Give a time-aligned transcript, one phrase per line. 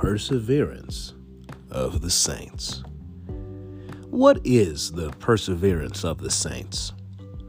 [0.00, 1.12] perseverance
[1.70, 2.82] of the saints.
[4.08, 6.94] What is the perseverance of the saints?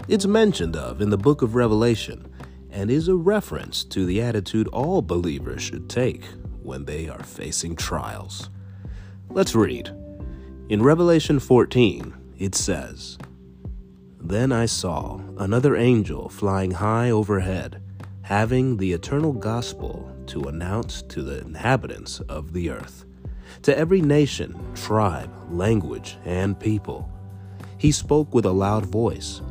[0.10, 2.30] It's mentioned of in the book of Revelation
[2.70, 6.26] and is a reference to the attitude all believers should take
[6.62, 8.50] when they are facing trials.
[9.30, 9.88] Let's read.
[10.68, 13.18] In Revelation 14, it says,
[14.20, 17.82] Then I saw another angel flying high overhead,
[18.24, 23.06] having the eternal gospel to announce to the inhabitants of the earth,
[23.64, 27.10] to every nation, tribe, language, and people.
[27.78, 29.42] He spoke with a loud voice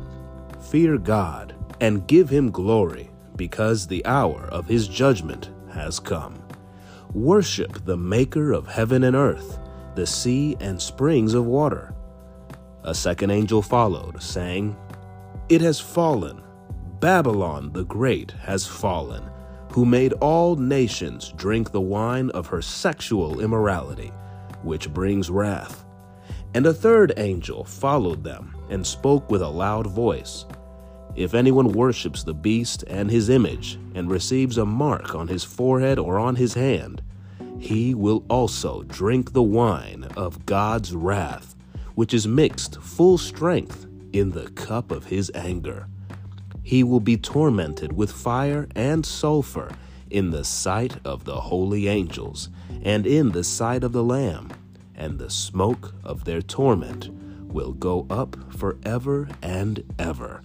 [0.69, 6.41] Fear God and give him glory, because the hour of his judgment has come.
[7.13, 9.59] Worship the Maker of heaven and earth,
[9.95, 11.93] the sea and springs of water.
[12.83, 14.77] A second angel followed, saying,
[15.49, 16.41] It has fallen.
[16.99, 19.30] Babylon the Great has fallen
[19.71, 24.11] who made all nations drink the wine of her sexual immorality,
[24.63, 25.85] which brings wrath.
[26.53, 30.45] And a third angel followed them and spoke with a loud voice
[31.15, 35.99] If anyone worships the beast and his image, and receives a mark on his forehead
[35.99, 37.01] or on his hand,
[37.59, 41.55] he will also drink the wine of God's wrath,
[41.95, 45.87] which is mixed full strength in the cup of his anger
[46.71, 49.69] he will be tormented with fire and sulfur
[50.09, 52.47] in the sight of the holy angels
[52.81, 54.49] and in the sight of the Lamb,
[54.95, 57.09] and the smoke of their torment
[57.51, 60.41] will go up forever and ever.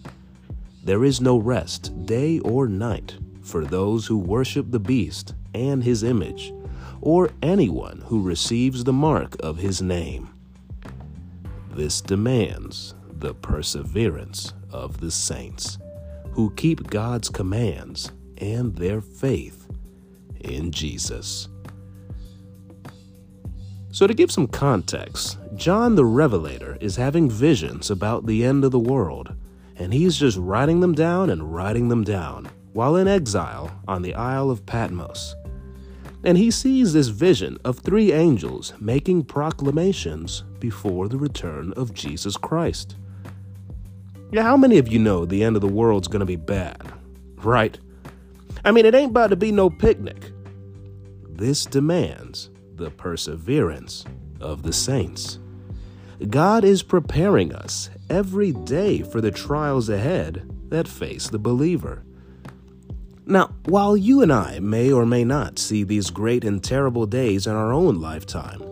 [0.82, 6.02] There is no rest, day or night, for those who worship the beast and his
[6.02, 6.52] image,
[7.00, 10.28] or anyone who receives the mark of his name.
[11.70, 15.78] This demands the perseverance of the saints
[16.36, 19.66] who keep God's commands and their faith
[20.40, 21.48] in Jesus.
[23.90, 28.70] So, to give some context, John the Revelator is having visions about the end of
[28.70, 29.34] the world,
[29.76, 34.12] and he's just writing them down and writing them down while in exile on the
[34.12, 35.34] Isle of Patmos.
[36.22, 42.36] And he sees this vision of three angels making proclamations before the return of Jesus
[42.36, 42.96] Christ.
[44.32, 46.92] Yeah, how many of you know the end of the world's gonna be bad?
[47.37, 47.78] Right?
[48.64, 50.32] I mean, it ain't about to be no picnic.
[51.28, 54.04] This demands the perseverance
[54.41, 55.38] of the saints.
[56.28, 62.03] God is preparing us every day for the trials ahead that face the believer.
[63.26, 67.47] Now, while you and I may or may not see these great and terrible days
[67.47, 68.62] in our own lifetime,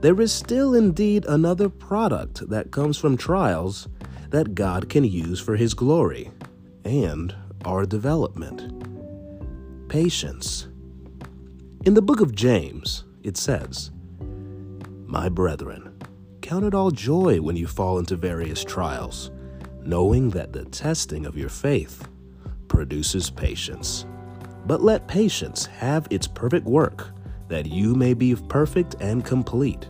[0.00, 3.88] there is still indeed another product that comes from trials
[4.32, 6.30] that God can use for His glory
[6.84, 7.34] and
[7.66, 8.82] our development.
[9.88, 10.68] Patience.
[11.84, 13.90] In the book of James, it says,
[15.06, 15.98] My brethren,
[16.40, 19.30] count it all joy when you fall into various trials,
[19.82, 22.08] knowing that the testing of your faith
[22.68, 24.06] produces patience.
[24.64, 27.10] But let patience have its perfect work,
[27.48, 29.86] that you may be perfect and complete,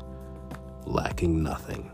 [0.85, 1.92] lacking nothing.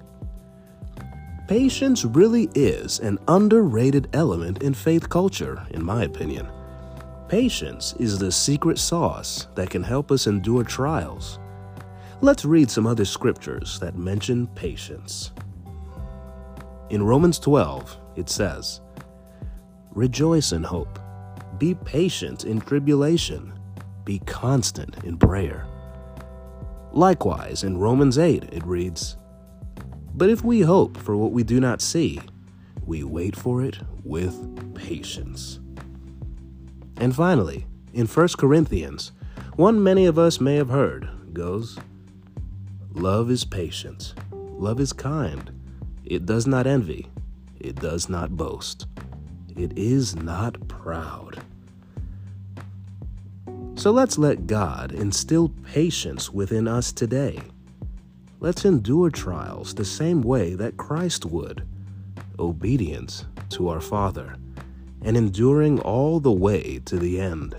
[1.49, 6.47] Patience really is an underrated element in faith culture, in my opinion.
[7.29, 11.39] Patience is the secret sauce that can help us endure trials.
[12.21, 15.33] Let's read some other scriptures that mention patience.
[16.91, 18.83] In Romans 12, it says,
[19.93, 20.99] Rejoice in hope,
[21.57, 23.55] be patient in tribulation,
[24.05, 25.67] be constant in prayer.
[26.93, 29.18] Likewise, in Romans 8, it reads,
[30.19, 32.21] but if we hope for what we do not see,
[32.84, 35.61] we wait for it with patience.
[36.97, 39.12] And finally, in 1 Corinthians,
[39.55, 41.79] one many of us may have heard goes
[42.95, 45.53] Love is patient, love is kind,
[46.05, 47.06] it does not envy,
[47.61, 48.87] it does not boast,
[49.56, 51.41] it is not proud.
[53.76, 57.41] So let's let God instill patience within us today
[58.40, 61.67] Let's endure trials the same way that Christ would
[62.38, 64.37] obedience to our Father,
[65.02, 67.56] and enduring all the way to the end.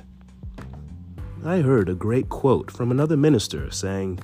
[1.46, 4.20] I heard a great quote from another minister saying,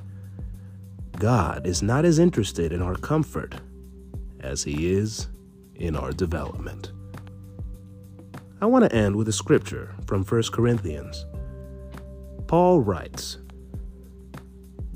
[1.17, 3.55] God is not as interested in our comfort
[4.41, 5.27] as he is
[5.75, 6.91] in our development.
[8.61, 11.25] I want to end with a scripture from 1 Corinthians.
[12.47, 13.37] Paul writes,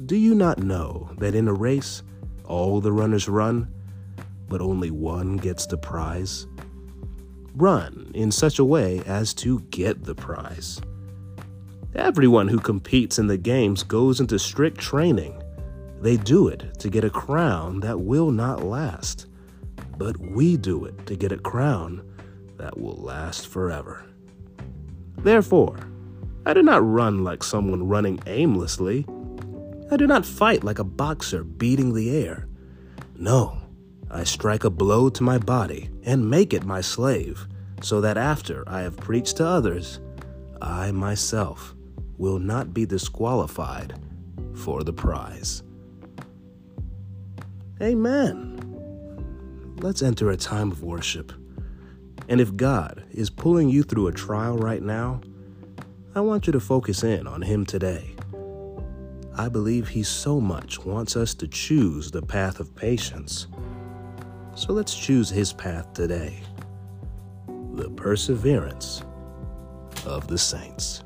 [0.06, 2.04] do you not know that in a race
[2.46, 3.74] all the runners run,
[4.48, 6.48] but only one gets the prize?
[7.56, 10.80] Run in such a way as to get the prize.
[11.96, 15.42] Everyone who competes in the games goes into strict training.
[16.01, 19.25] They do it to get a crown that will not last,
[19.98, 22.01] but we do it to get a crown
[22.57, 24.06] that will last forever.
[25.18, 25.78] Therefore,
[26.46, 29.06] I do not run like someone running aimlessly.
[29.91, 32.47] I do not fight like a boxer beating the air.
[33.15, 33.57] No,
[34.12, 37.47] I strike a blow to my body and make it my slave,
[37.81, 40.00] so that after I have preached to others,
[40.62, 41.74] I myself
[42.18, 44.00] will not be disqualified
[44.53, 45.63] for the prize.
[47.81, 48.57] Amen.
[49.77, 51.31] Let's enter a time of worship.
[52.27, 55.21] And if God is pulling you through a trial right now,
[56.13, 58.15] I want you to focus in on Him today.
[59.39, 63.47] I believe He so much wants us to choose the path of patience.
[64.53, 66.41] So let's choose His path today
[67.74, 69.01] the perseverance
[70.06, 71.06] of the saints.